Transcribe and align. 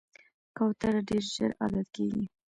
کوتره 0.57 1.01
ډېر 1.09 1.23
ژر 1.33 1.51
عادت 1.61 1.87
کېږي. 1.95 2.25